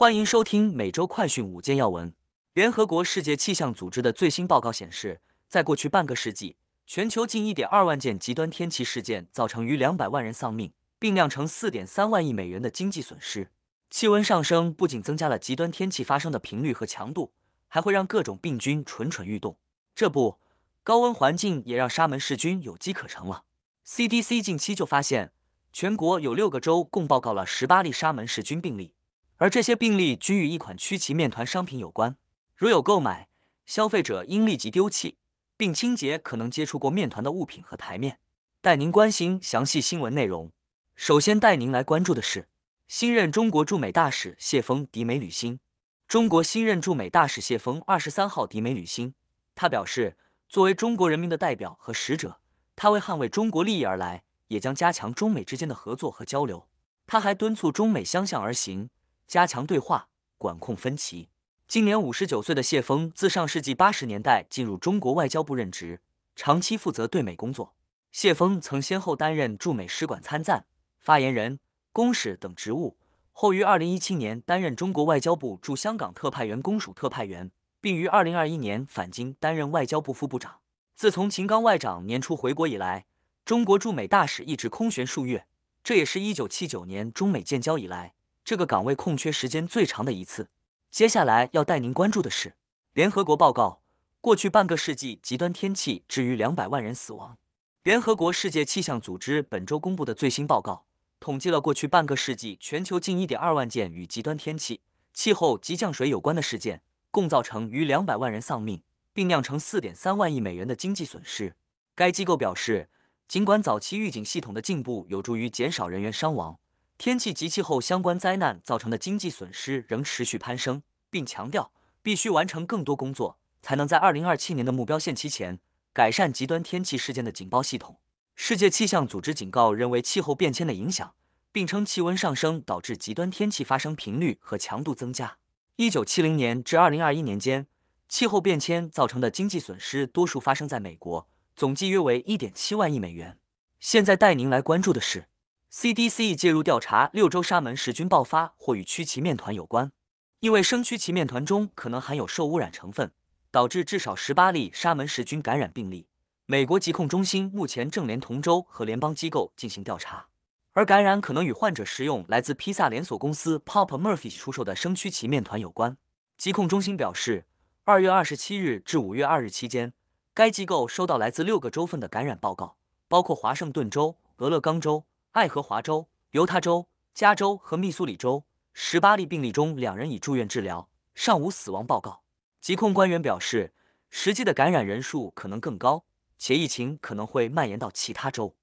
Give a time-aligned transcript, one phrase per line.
[0.00, 2.14] 欢迎收听每周快讯五件要闻。
[2.54, 13.50] 联合国世界气象组织的最新报告显示，在过去半个世纪，全球近一点二万件极端天气事件造成逾两百万人丧命，并酿成四点三万亿美元的经济损失。
[13.90, 17.34] 气温上升不仅增加了极端天气发生的频率和强度，
[17.68, 19.58] 还会让各种病菌蠢蠢欲动。
[19.94, 20.38] 这不，
[20.82, 23.44] 高温环境也让沙门氏菌有机可乘了。
[23.86, 25.32] CDC 近期就发现，
[25.74, 28.94] 全国有六个州共报告了十八例沙门氏菌病例，
[29.40, 32.14] 而这些病例均与一款曲奇面团商品有关。
[32.54, 33.26] 如有购买，
[33.64, 35.16] 消费者应立即丢弃，
[35.56, 38.18] 并清洁可能接触过面团的物品和台面。
[38.60, 40.52] 带您关心详细新闻内容。
[40.94, 42.48] 首先带您来关注的是。
[42.86, 45.58] 新任中国驻美大使谢峰抵美履新。
[46.06, 49.14] 中国新任驻美大使谢峰二十三号抵美履新。
[49.54, 50.18] 他表示，
[50.50, 52.40] 作为中国人民的代表和使者，
[52.76, 56.68] 他为捍卫中国利益而来，也将加强中美之间的合作和交流。
[57.06, 58.90] 他还敦促中美相向而行，
[59.30, 60.08] 加强对话，
[60.38, 61.28] 管控分歧。
[61.68, 66.00] 今年五十九岁的谢峰，自上世纪八十年代进入中国外交部任职，
[66.34, 67.76] 长期负责对美工作。
[68.10, 70.66] 谢峰曾先后担任驻美使馆参赞、
[70.98, 71.60] 发言人。
[71.92, 72.96] 公使等职务
[73.30, 80.56] 后，于二零一七年担任中国外交部驻香港特派员公署特派员，并于二零二一年返京担任外交部副部长。
[80.96, 83.06] 自从秦刚外长年初回国以来，
[83.44, 85.46] 中国驻美大使一直空悬数月，
[85.84, 90.48] 这也是一九七九年中美建交以来这个岗位空缺时间最长的一次。
[90.90, 92.54] 接下来要带您关注的是，
[92.92, 93.80] 联合国报告，
[94.20, 97.38] 过去半个世纪极端天气致于两百万人死亡。
[97.82, 100.84] 联合国世界气象组织本周公布的最新报告。
[101.20, 104.80] 统计了过去半个世纪全球近一点二万件与极端天气、
[105.12, 106.80] 气候及降水有关的事件，
[107.10, 111.54] 共造成逾两百万人丧命，并酿成四点三万亿美元的经济损失。
[111.94, 112.88] 该机构表示，
[113.28, 116.58] 尽管早期预警系统的进步有助于减少人员伤亡，
[117.00, 125.60] 天气及气候相关灾难造成的经济损失仍持续攀升，并强调必须完成更多工作，才能在二零二七年的目标限期前
[125.94, 127.98] 改善极端天气事件的警报系统。
[128.36, 131.14] 世界气象组织警告人为气候变迁的影响，
[131.50, 135.38] 并称气温上升导致极端天气发生频率和强度增加。
[135.76, 137.66] 一九七零年至二零二一年间，
[138.10, 141.26] 气候变迁造成的经济损失多数发生在美国，
[141.56, 143.38] 总计约为一点七万亿美元。
[143.78, 145.29] 现在带您来关注的是
[145.72, 149.92] ，CDC 介入调查六州沙门氏菌爆发或与曲奇面团有关，
[150.40, 153.12] 因为生曲奇面团中可能含有受污染成分，
[153.50, 156.08] 导致至少十八例沙门氏菌感染病例。
[156.46, 160.26] 美国疾控中心目前正连同州和联邦机构进行调查，
[160.72, 165.96] 而感染可能与患者食用来自披萨连锁公司 Papa Murphy 出售的生曲奇面团有关。
[166.36, 167.46] 疾控中心表示，
[167.84, 169.92] 二月二十七日至五月二日期间，
[170.34, 172.76] 该机构收到来自六个州份的感染报告，
[173.06, 178.44] 包括华盛顿州、俄勒冈州、爱荷华州、犹他州、加州和密苏里州。
[178.72, 182.22] 十八例病例中，两人已住院治疗，尚无死亡报告。
[182.60, 183.72] 疾控官员表示，
[184.10, 186.04] 实际的感染人数可能更高。
[186.36, 188.56] 且疫情可能会蔓延到其他州。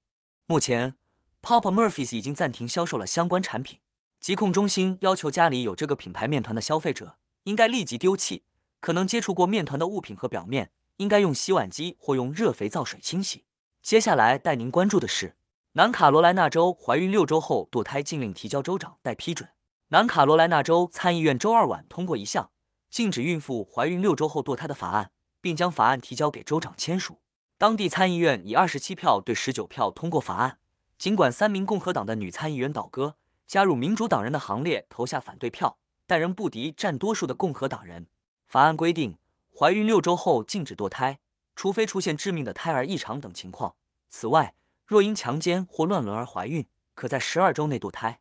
[0.46, 0.96] 目前
[1.40, 3.78] ，Papa Murphy's 已经暂停销售了相关产品。
[4.20, 8.42] 疾控中心要求家里有这个品牌面团的消费者应该立即丢弃
[8.80, 13.44] 可能接触过面团的物品和表面，应该用洗碗机或用热肥皂水清洗。
[13.80, 15.36] 接下来带您关注的是，
[15.72, 19.50] 南卡罗来纳州怀孕六周后堕胎禁令提交州长待批准。
[19.88, 22.50] 南卡罗来纳州参议院周二晚通过一项
[22.90, 27.20] 禁止孕妇怀孕六周后堕胎的法案，并将法案提交给州长签署。
[27.58, 30.58] 当地参议院以二十七票对十九票通过法案，
[30.98, 38.06] 尽管三名共和党的女参议员倒戈，加入民主党人的行列投下反对票，但仍不敌占多数的共和党人。
[38.46, 39.18] 法案规定，
[39.54, 41.18] 怀孕六周后禁止堕胎，
[41.54, 43.74] 除非出现致命的胎儿异常等情况。
[44.08, 44.54] 此外，
[44.88, 48.20] 若因强奸或乱伦而怀孕，可在十二周内堕胎。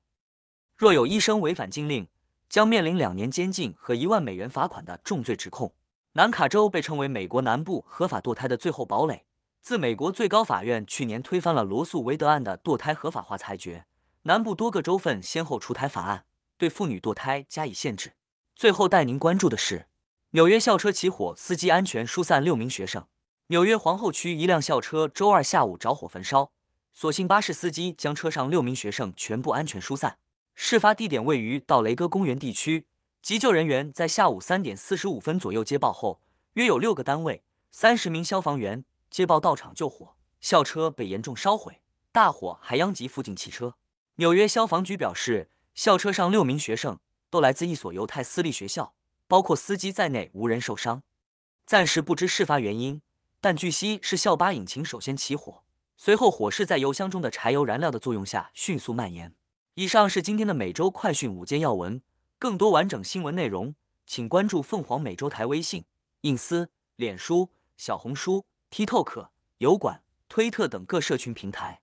[0.76, 2.10] 若有医生违反禁令，
[2.50, 5.74] 将面临两年监禁和一万美元罚款的重罪指控。
[6.12, 9.24] 南卡州被称为美国南部合法堕胎的最后堡垒。
[9.62, 13.86] 自美国最高法院去年推翻了罗素韦德案的堕胎合法化裁决，
[14.24, 16.26] 南部多个州份先后出台法案，
[16.58, 18.16] 对妇女堕胎加以限制。
[18.58, 19.88] 最后带您关注的是，
[20.32, 23.08] 纽约校车起火，司机安全疏散六名学生。
[23.48, 26.52] 纽约皇后区一辆校车周二下午着火焚烧，
[27.00, 30.18] 所幸巴士司机将车上六名学生全部安全疏散。
[30.56, 32.88] 事发地点位于道雷戈公园地区。
[33.22, 36.20] 急救人员在下午三点四十五分左右接报后，
[36.54, 43.76] 约有六个单位、三十名消防员接报到场救火，校车被严重烧毁，大火还殃及附近汽车。
[44.16, 46.98] 纽约消防局表示，校车上六名学生
[47.30, 48.96] 都来自一所犹太私立学校，
[49.28, 51.04] 包括司机在内无人受伤。
[51.68, 53.04] 暂时不知事发原因，
[53.40, 55.62] 但据悉是校巴引擎首先起火，
[55.98, 59.34] 随后火势在油箱中的柴油燃料的作用下迅速蔓延。
[59.74, 62.02] 以上是今天的每周快讯五件要闻。
[62.40, 63.74] 更多完整新闻内容，
[64.06, 65.84] 请关注凤凰美洲台微信、
[66.22, 71.82] 隐私、脸书、小红书、TikTok、油管、推特等各社群平台。